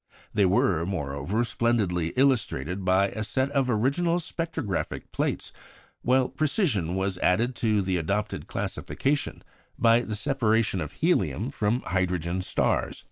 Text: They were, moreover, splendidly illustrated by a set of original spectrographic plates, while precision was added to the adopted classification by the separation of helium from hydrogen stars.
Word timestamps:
They 0.33 0.47
were, 0.47 0.83
moreover, 0.83 1.43
splendidly 1.43 2.07
illustrated 2.15 2.83
by 2.83 3.09
a 3.09 3.23
set 3.23 3.51
of 3.51 3.69
original 3.69 4.17
spectrographic 4.17 5.11
plates, 5.11 5.53
while 6.01 6.27
precision 6.27 6.95
was 6.95 7.19
added 7.19 7.55
to 7.57 7.83
the 7.83 7.97
adopted 7.97 8.47
classification 8.47 9.43
by 9.77 9.99
the 10.01 10.15
separation 10.15 10.81
of 10.81 10.91
helium 10.93 11.51
from 11.51 11.81
hydrogen 11.81 12.41
stars. 12.41 12.99